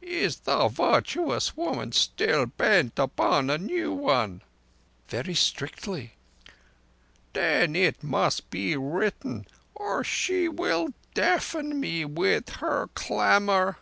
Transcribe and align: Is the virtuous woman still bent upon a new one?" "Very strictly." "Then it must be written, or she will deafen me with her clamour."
Is 0.00 0.36
the 0.38 0.68
virtuous 0.68 1.54
woman 1.54 1.92
still 1.92 2.46
bent 2.46 2.98
upon 2.98 3.50
a 3.50 3.58
new 3.58 3.92
one?" 3.92 4.40
"Very 5.08 5.34
strictly." 5.34 6.14
"Then 7.34 7.76
it 7.76 8.02
must 8.02 8.48
be 8.48 8.74
written, 8.74 9.44
or 9.74 10.02
she 10.02 10.48
will 10.48 10.94
deafen 11.12 11.78
me 11.78 12.06
with 12.06 12.48
her 12.64 12.88
clamour." 12.94 13.76